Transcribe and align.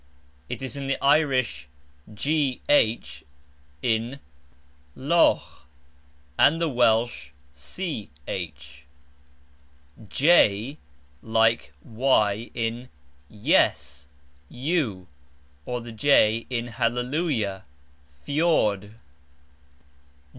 It 0.49 0.63
is 0.63 0.73
the 0.73 0.97
Irish 0.99 1.67
GH 2.11 3.23
in 3.83 4.19
louGH, 4.97 5.65
and 6.39 6.59
the 6.59 6.67
Welsh 6.67 7.29
CH. 7.55 8.85
j 10.09 10.77
like 11.21 11.73
Y 11.83 12.49
in 12.55 12.89
Yes, 13.29 14.07
You, 14.49 15.05
or 15.67 15.81
J 15.81 16.47
in 16.49 16.67
halleluJah, 16.69 17.65
fJord. 18.25 18.95